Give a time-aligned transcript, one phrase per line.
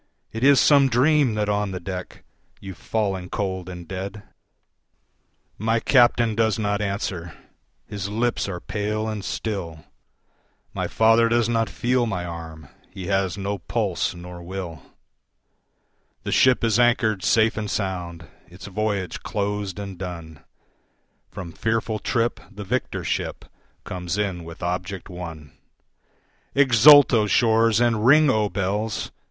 [0.31, 2.23] It is some dream that on the deck
[2.55, 4.23] 15 You've fallen cold and dead.
[5.59, 7.35] My Captain does not answer,
[7.85, 9.85] his lips are pale and still,
[10.73, 14.81] My father does not feel my arm, he has no pulse nor will;
[16.23, 20.39] The ship is anchor'd safe and sound, its voyage closed and done,
[21.29, 23.45] From fearful trip the victor ship
[23.83, 25.51] comes in with object won;
[26.53, 27.79] 20 Exult, O shores!
[27.79, 29.11] and ring, O bells!